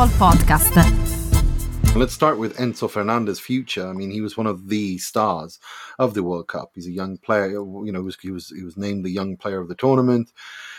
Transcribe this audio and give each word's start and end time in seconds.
Football 0.00 0.32
Podcast. 0.32 1.94
Let's 1.94 2.14
start 2.14 2.38
with 2.38 2.56
Enzo 2.56 2.88
Fernandez's 2.88 3.38
future. 3.38 3.86
I 3.86 3.92
mean, 3.92 4.10
he 4.10 4.22
was 4.22 4.34
one 4.34 4.46
of 4.46 4.70
the 4.70 4.96
stars 4.96 5.58
of 5.98 6.14
the 6.14 6.22
World 6.22 6.48
Cup. 6.48 6.70
He's 6.74 6.86
a 6.86 6.90
young 6.90 7.18
player. 7.18 7.50
You 7.50 7.90
know, 7.92 8.10
he 8.22 8.30
was 8.30 8.48
he 8.48 8.62
was 8.62 8.78
named 8.78 9.04
the 9.04 9.10
young 9.10 9.36
player 9.36 9.60
of 9.60 9.68
the 9.68 9.74
tournament, 9.74 10.32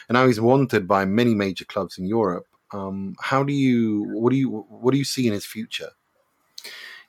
and 0.10 0.15
now 0.15 0.26
he's 0.26 0.42
wanted 0.42 0.88
by 0.88 1.05
many 1.05 1.36
major 1.36 1.65
clubs 1.65 2.00
in 2.00 2.05
Europe. 2.07 2.47
Um, 2.73 3.15
how 3.21 3.43
do 3.43 3.54
you 3.54 4.07
what 4.10 4.32
do 4.32 4.38
you 4.38 4.65
what 4.70 4.92
do 4.92 4.97
you 4.97 5.04
see 5.04 5.28
in 5.28 5.33
his 5.33 5.46
future? 5.46 5.89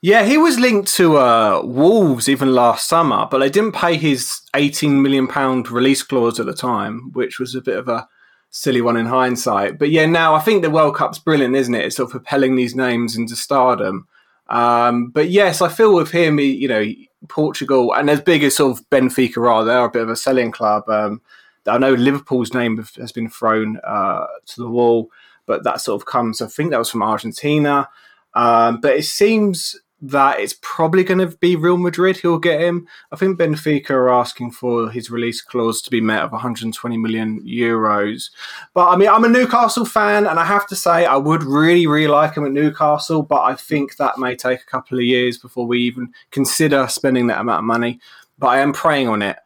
Yeah, 0.03 0.25
he 0.25 0.37
was 0.37 0.59
linked 0.59 0.95
to 0.97 1.17
uh, 1.17 1.63
Wolves 1.65 2.29
even 2.29 2.55
last 2.55 2.89
summer, 2.89 3.27
but 3.31 3.39
they 3.39 3.49
didn't 3.49 3.73
pay 3.73 3.97
his 3.97 4.43
18 4.55 5.01
million 5.01 5.29
pound 5.29 5.71
release 5.71 6.03
clause 6.03 6.39
at 6.39 6.45
the 6.45 6.53
time, 6.53 7.11
which 7.15 7.39
was 7.39 7.55
a 7.55 7.63
bit 7.63 7.79
of 7.79 7.89
a 7.89 8.07
silly 8.53 8.83
one 8.83 8.97
in 8.97 9.07
hindsight. 9.07 9.79
But 9.79 9.91
yeah, 9.91 10.07
now 10.07 10.35
I 10.35 10.41
think 10.41 10.63
the 10.63 10.71
World 10.71 10.95
Cup's 10.95 11.19
brilliant, 11.19 11.57
isn't 11.57 11.75
it? 11.75 11.87
It's 11.87 11.97
sort 11.97 12.09
of 12.09 12.13
propelling 12.13 12.55
these 12.55 12.77
names 12.77 13.17
into 13.17 13.35
stardom. 13.35 14.07
Um, 14.49 15.09
but 15.09 15.31
yes, 15.31 15.63
I 15.63 15.69
feel 15.69 15.95
with 15.95 16.11
him, 16.11 16.39
you 16.39 16.69
know, 16.69 16.85
Portugal, 17.29 17.95
and 17.95 18.11
as 18.11 18.21
big 18.21 18.45
as 18.45 18.57
sort 18.57 18.79
of 18.79 18.89
Benfica 18.91 19.51
are, 19.51 19.65
they're 19.65 19.85
a 19.85 19.91
bit 19.91 20.03
of 20.03 20.11
a 20.11 20.17
selling 20.17 20.53
club. 20.53 20.89
Um, 20.89 21.23
I 21.67 21.79
know 21.79 21.95
Liverpool's 21.95 22.53
name 22.53 22.77
has 22.99 23.13
been 23.13 23.31
thrown 23.31 23.79
uh, 23.85 24.27
to 24.47 24.61
the 24.61 24.69
wall, 24.69 25.11
but 25.47 25.65
that 25.65 25.81
sort 25.81 26.01
of 26.01 26.07
comes, 26.07 26.43
I 26.43 26.47
think 26.47 26.71
that 26.71 26.79
was 26.79 26.91
from 26.91 27.03
Argentina. 27.03 27.89
Um, 28.35 28.81
but 28.81 28.97
it 28.97 29.05
seems 29.05 29.81
that 30.03 30.41
it's 30.41 30.57
probably 30.63 31.05
going 31.05 31.21
to 31.21 31.37
be 31.39 31.55
Real 31.55 31.77
Madrid 31.77 32.17
who'll 32.17 32.39
get 32.39 32.61
him. 32.61 32.89
I 33.13 33.17
think 33.17 33.39
Benfica 33.39 33.91
are 33.91 34.13
asking 34.13 34.51
for 34.51 34.91
his 34.91 35.11
release 35.11 35.41
clause 35.41 35.81
to 35.83 35.91
be 35.91 36.01
met 36.01 36.25
of 36.25 36.33
120 36.33 36.99
million 36.99 37.41
euros. 37.47 38.31
But 38.75 38.89
I 38.89 38.97
mean, 38.97 39.09
I'm 39.09 39.25
a 39.25 39.29
Newcastle 39.29 39.87
fan, 39.87 40.27
and 40.27 40.41
I 40.41 40.45
have 40.45 40.67
to 40.69 40.77
say, 40.77 41.07
I 41.07 41.17
would 41.17 41.45
really, 41.45 41.87
really 41.87 42.09
like 42.09 42.35
him 42.35 42.45
at 42.45 42.53
Newcastle, 42.53 43.23
but 43.23 43.43
I 43.43 43.55
think 43.55 43.97
that 43.97 44.19
may 44.19 44.35
take 44.35 44.61
a 44.61 44.67
couple 44.67 44.99
of 44.99 45.05
years 45.05 45.39
before 45.39 45.67
we 45.67 45.81
even 45.83 46.13
consider 46.33 46.89
spending 46.89 47.29
that 47.29 47.41
amount 47.41 47.61
of 47.61 47.65
money. 47.65 48.01
But 48.39 48.49
I 48.49 48.59
am 48.59 48.73
praying 48.73 49.09
on 49.09 49.23
it. 49.23 49.37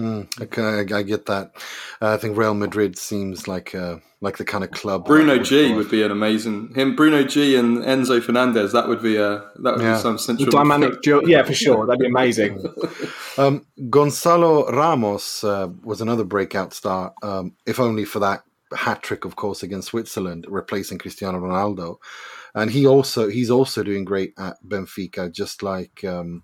Mm, 0.00 0.42
okay, 0.42 0.94
I 0.94 1.02
get 1.02 1.26
that. 1.26 1.52
Uh, 2.00 2.14
I 2.14 2.16
think 2.16 2.38
Real 2.38 2.54
Madrid 2.54 2.96
seems 2.96 3.46
like 3.46 3.74
uh, 3.74 3.96
like 4.22 4.38
the 4.38 4.46
kind 4.46 4.64
of 4.64 4.70
club. 4.70 5.04
Bruno 5.04 5.38
G 5.38 5.74
would 5.74 5.90
be 5.90 6.02
an 6.02 6.10
amazing 6.10 6.72
him. 6.74 6.96
Bruno 6.96 7.22
G 7.22 7.54
and 7.54 7.78
Enzo 7.78 8.22
Fernandez. 8.22 8.72
That 8.72 8.88
would 8.88 9.02
be 9.02 9.16
a 9.16 9.44
that 9.56 9.74
would 9.76 9.82
yeah. 9.82 9.96
be 9.96 10.00
some 10.00 10.16
central 10.16 10.50
dynamic. 10.50 11.02
Duo, 11.02 11.20
yeah, 11.26 11.42
for 11.42 11.52
sure. 11.52 11.86
That'd 11.86 12.00
be 12.00 12.06
amazing. 12.06 12.64
um, 13.38 13.66
Goncalo 13.78 14.72
Ramos 14.72 15.44
uh, 15.44 15.68
was 15.84 16.00
another 16.00 16.24
breakout 16.24 16.72
star, 16.72 17.12
um, 17.22 17.54
if 17.66 17.78
only 17.78 18.06
for 18.06 18.20
that 18.20 18.42
hat 18.74 19.02
trick, 19.02 19.26
of 19.26 19.36
course, 19.36 19.62
against 19.62 19.88
Switzerland, 19.88 20.46
replacing 20.48 20.96
Cristiano 20.96 21.38
Ronaldo. 21.38 21.96
And 22.54 22.70
he 22.70 22.86
also 22.86 23.28
he's 23.28 23.50
also 23.50 23.82
doing 23.82 24.06
great 24.06 24.32
at 24.38 24.56
Benfica, 24.66 25.30
just 25.30 25.62
like 25.62 26.04
um, 26.04 26.42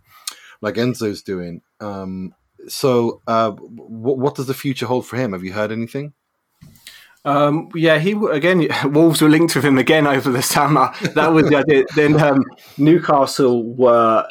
like 0.60 0.74
Enzo's 0.74 1.22
doing. 1.22 1.62
Um, 1.80 2.34
so, 2.68 3.22
uh, 3.26 3.52
what, 3.52 4.18
what 4.18 4.34
does 4.34 4.46
the 4.46 4.54
future 4.54 4.86
hold 4.86 5.06
for 5.06 5.16
him? 5.16 5.32
Have 5.32 5.44
you 5.44 5.52
heard 5.52 5.72
anything? 5.72 6.12
Um, 7.24 7.68
yeah, 7.74 7.98
he 7.98 8.12
again. 8.30 8.68
Wolves 8.84 9.20
were 9.20 9.28
linked 9.28 9.56
with 9.56 9.64
him 9.64 9.78
again 9.78 10.06
over 10.06 10.30
the 10.30 10.42
summer. 10.42 10.92
That 11.14 11.32
was 11.32 11.48
the 11.48 11.56
idea. 11.56 11.84
Then 11.96 12.20
um, 12.20 12.44
Newcastle 12.78 13.64
were 13.74 14.26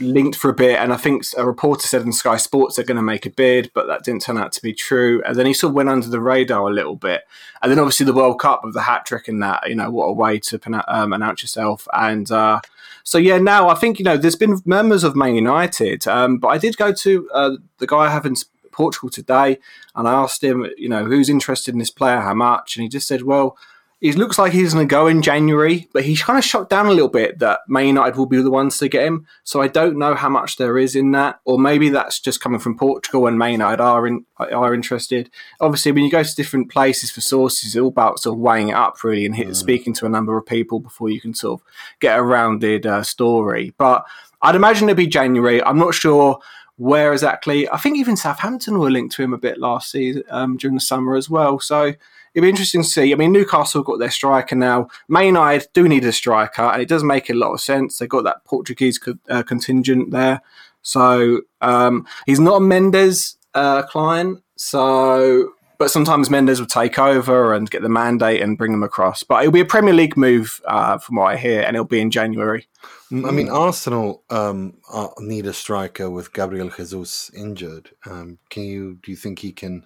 linked 0.00 0.36
for 0.36 0.50
a 0.50 0.54
bit, 0.54 0.78
and 0.78 0.92
I 0.92 0.96
think 0.96 1.22
a 1.36 1.46
reporter 1.46 1.86
said 1.86 2.02
in 2.02 2.12
Sky 2.12 2.36
Sports 2.36 2.76
they're 2.76 2.84
going 2.84 2.96
to 2.96 3.02
make 3.02 3.26
a 3.26 3.30
bid, 3.30 3.70
but 3.74 3.86
that 3.86 4.04
didn't 4.04 4.22
turn 4.22 4.38
out 4.38 4.52
to 4.52 4.62
be 4.62 4.72
true. 4.72 5.22
And 5.26 5.36
then 5.36 5.46
he 5.46 5.54
sort 5.54 5.70
of 5.70 5.74
went 5.74 5.88
under 5.88 6.08
the 6.08 6.20
radar 6.20 6.68
a 6.68 6.72
little 6.72 6.96
bit. 6.96 7.22
And 7.62 7.70
then 7.70 7.78
obviously 7.78 8.06
the 8.06 8.12
World 8.12 8.40
Cup 8.40 8.64
of 8.64 8.72
the 8.72 8.82
hat 8.82 9.06
trick 9.06 9.28
and 9.28 9.42
that, 9.42 9.68
you 9.68 9.74
know, 9.74 9.90
what 9.90 10.06
a 10.06 10.12
way 10.12 10.38
to 10.38 10.60
um, 10.88 11.12
announce 11.12 11.42
yourself. 11.42 11.86
And 11.92 12.30
uh, 12.30 12.60
so 13.04 13.18
yeah, 13.18 13.38
now 13.38 13.68
I 13.68 13.74
think 13.74 13.98
you 13.98 14.04
know 14.04 14.16
there's 14.16 14.36
been 14.36 14.60
members 14.64 15.02
of 15.04 15.16
Man 15.16 15.34
United, 15.34 16.06
um, 16.06 16.38
but 16.38 16.48
I 16.48 16.58
did 16.58 16.76
go 16.76 16.92
to 16.92 17.30
uh, 17.32 17.50
the 17.78 17.86
guy 17.86 17.98
I 17.98 18.10
have 18.10 18.26
in 18.26 18.34
Portugal 18.70 19.08
today, 19.08 19.58
and 19.94 20.06
I 20.06 20.12
asked 20.12 20.44
him, 20.44 20.66
you 20.76 20.88
know, 20.88 21.04
who's 21.04 21.28
interested 21.28 21.74
in 21.74 21.78
this 21.78 21.90
player, 21.90 22.20
how 22.20 22.34
much, 22.34 22.76
and 22.76 22.82
he 22.82 22.88
just 22.88 23.08
said, 23.08 23.22
well 23.22 23.56
he 24.00 24.12
looks 24.12 24.38
like 24.38 24.52
he's 24.52 24.74
going 24.74 24.86
to 24.86 24.90
go 24.90 25.08
in 25.08 25.22
January, 25.22 25.88
but 25.92 26.04
he's 26.04 26.22
kind 26.22 26.38
of 26.38 26.44
shot 26.44 26.70
down 26.70 26.86
a 26.86 26.90
little 26.92 27.08
bit 27.08 27.40
that 27.40 27.60
Man 27.66 27.88
United 27.88 28.16
will 28.16 28.26
be 28.26 28.40
the 28.40 28.50
ones 28.50 28.78
to 28.78 28.88
get 28.88 29.04
him. 29.04 29.26
So 29.42 29.60
I 29.60 29.66
don't 29.66 29.98
know 29.98 30.14
how 30.14 30.28
much 30.28 30.56
there 30.56 30.78
is 30.78 30.94
in 30.94 31.10
that, 31.12 31.40
or 31.44 31.58
maybe 31.58 31.88
that's 31.88 32.20
just 32.20 32.40
coming 32.40 32.60
from 32.60 32.78
Portugal 32.78 33.26
and 33.26 33.38
Man 33.38 33.52
United 33.52 33.82
are 33.82 34.06
in, 34.06 34.24
are 34.38 34.72
interested. 34.72 35.30
Obviously, 35.60 35.90
when 35.90 36.04
you 36.04 36.10
go 36.10 36.22
to 36.22 36.36
different 36.36 36.70
places 36.70 37.10
for 37.10 37.20
sources, 37.20 37.74
it's 37.74 37.76
all 37.76 37.88
about 37.88 38.20
sort 38.20 38.36
of 38.36 38.40
weighing 38.40 38.68
it 38.68 38.74
up 38.74 39.02
really 39.02 39.26
and 39.26 39.34
hit, 39.34 39.48
mm. 39.48 39.56
speaking 39.56 39.92
to 39.94 40.06
a 40.06 40.10
number 40.10 40.38
of 40.38 40.46
people 40.46 40.78
before 40.78 41.10
you 41.10 41.20
can 41.20 41.34
sort 41.34 41.60
of 41.60 41.66
get 41.98 42.18
a 42.18 42.22
rounded 42.22 42.86
uh, 42.86 43.02
story. 43.02 43.74
But 43.78 44.04
I'd 44.42 44.54
imagine 44.54 44.88
it'd 44.88 44.96
be 44.96 45.08
January. 45.08 45.62
I'm 45.64 45.78
not 45.78 45.94
sure 45.94 46.38
where 46.78 47.12
exactly. 47.12 47.68
I 47.68 47.76
think 47.76 47.98
even 47.98 48.16
Southampton 48.16 48.78
were 48.78 48.90
linked 48.90 49.14
to 49.16 49.22
him 49.22 49.34
a 49.34 49.38
bit 49.38 49.58
last 49.58 49.90
season 49.90 50.22
um, 50.30 50.56
during 50.56 50.74
the 50.74 50.80
summer 50.80 51.16
as 51.16 51.28
well. 51.28 51.58
So 51.60 51.86
it'd 51.86 52.42
be 52.42 52.48
interesting 52.48 52.82
to 52.82 52.88
see. 52.88 53.12
I 53.12 53.16
mean, 53.16 53.32
Newcastle 53.32 53.82
got 53.82 53.98
their 53.98 54.10
striker 54.10 54.54
now. 54.54 54.88
United 55.10 55.68
do 55.74 55.88
need 55.88 56.04
a 56.04 56.12
striker, 56.12 56.62
and 56.62 56.80
it 56.80 56.88
does 56.88 57.02
make 57.02 57.28
a 57.28 57.34
lot 57.34 57.52
of 57.52 57.60
sense. 57.60 57.98
They've 57.98 58.08
got 58.08 58.24
that 58.24 58.44
Portuguese 58.44 58.96
co- 58.98 59.18
uh, 59.28 59.42
contingent 59.42 60.12
there. 60.12 60.40
So 60.82 61.42
um, 61.60 62.06
he's 62.26 62.40
not 62.40 62.56
a 62.56 62.60
Mendes 62.60 63.36
uh, 63.54 63.82
client. 63.82 64.42
So, 64.56 65.52
but 65.78 65.90
sometimes 65.90 66.28
Mendes 66.28 66.60
will 66.60 66.66
take 66.66 66.98
over 66.98 67.54
and 67.54 67.70
get 67.70 67.82
the 67.82 67.88
mandate 67.88 68.42
and 68.42 68.58
bring 68.58 68.72
them 68.72 68.82
across. 68.82 69.22
But 69.22 69.42
it'll 69.42 69.52
be 69.52 69.60
a 69.60 69.64
Premier 69.64 69.94
League 69.94 70.16
move, 70.16 70.60
uh, 70.66 70.98
from 70.98 71.16
what 71.16 71.32
I 71.32 71.36
hear, 71.36 71.62
and 71.62 71.76
it'll 71.76 71.86
be 71.86 72.00
in 72.00 72.10
January. 72.10 72.66
I 73.10 73.30
mean, 73.30 73.48
Arsenal 73.48 74.24
um, 74.28 74.78
need 75.18 75.46
a 75.46 75.52
striker 75.52 76.10
with 76.10 76.32
Gabriel 76.32 76.70
Jesus 76.70 77.30
injured. 77.34 77.90
Um, 78.04 78.38
can 78.50 78.64
you 78.64 78.98
do 79.02 79.10
you 79.10 79.16
think 79.16 79.38
he 79.38 79.52
can? 79.52 79.80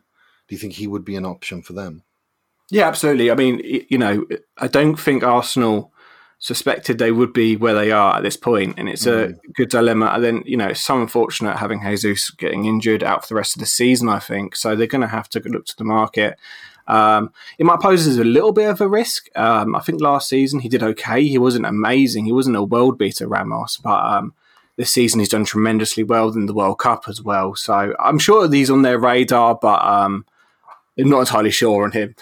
Do 0.48 0.54
you 0.54 0.58
think 0.58 0.72
he 0.72 0.86
would 0.86 1.04
be 1.04 1.16
an 1.16 1.26
option 1.26 1.62
for 1.62 1.72
them? 1.72 2.02
Yeah, 2.70 2.88
absolutely. 2.88 3.31
I 3.31 3.34
mean, 3.34 3.60
you 3.88 3.98
know, 3.98 4.26
I 4.58 4.66
don't 4.66 4.97
think 4.97 5.22
Arsenal 5.22 5.92
suspected 6.42 6.98
they 6.98 7.12
would 7.12 7.32
be 7.32 7.54
where 7.54 7.72
they 7.72 7.92
are 7.92 8.16
at 8.16 8.25
this 8.25 8.36
point, 8.36 8.75
and 8.76 8.88
it's 8.88 9.06
mm. 9.06 9.30
a 9.30 9.53
good 9.53 9.69
dilemma. 9.69 10.06
And 10.06 10.25
then, 10.25 10.42
you 10.44 10.56
know, 10.56 10.66
it's 10.66 10.80
so 10.80 11.00
unfortunate 11.00 11.56
having 11.56 11.80
Jesus 11.80 12.30
getting 12.30 12.64
injured 12.64 13.04
out 13.04 13.22
for 13.22 13.28
the 13.28 13.36
rest 13.36 13.54
of 13.54 13.60
the 13.60 13.66
season. 13.66 14.08
I 14.08 14.19
think 14.19 14.56
so. 14.56 14.75
They're 14.75 14.88
going 14.88 15.02
to 15.02 15.06
have 15.06 15.28
to 15.31 15.41
look 15.41 15.66
to 15.66 15.76
the 15.76 15.84
market. 15.84 16.36
Um, 16.88 17.32
it 17.58 17.64
might 17.64 17.78
pose 17.78 18.08
as 18.08 18.19
a 18.19 18.25
little 18.25 18.50
bit 18.50 18.69
of 18.69 18.81
a 18.81 18.88
risk. 18.88 19.28
Um, 19.36 19.76
I 19.76 19.81
think 19.81 20.02
last 20.02 20.28
season 20.28 20.58
he 20.58 20.69
did 20.69 20.82
okay. 20.82 21.25
He 21.25 21.38
wasn't 21.38 21.64
amazing. 21.64 22.25
He 22.25 22.32
wasn't 22.32 22.56
a 22.56 22.64
world 22.64 22.98
beater, 22.98 23.28
Ramos, 23.28 23.76
but 23.76 24.04
um, 24.04 24.34
this 24.76 24.92
season 24.92 25.20
he's 25.20 25.28
done 25.28 25.44
tremendously 25.44 26.02
well 26.02 26.31
in 26.32 26.47
the 26.47 26.54
World 26.54 26.81
Cup 26.81 27.04
as 27.06 27.22
well. 27.22 27.54
So 27.54 27.94
I'm 28.00 28.19
sure 28.19 28.50
he's 28.50 28.69
on 28.69 28.82
their 28.82 28.98
radar, 28.98 29.54
but 29.54 29.81
um, 29.84 30.26
I'm 30.98 31.08
not 31.08 31.20
entirely 31.20 31.52
sure 31.52 31.84
on 31.84 31.92
him. 31.92 32.16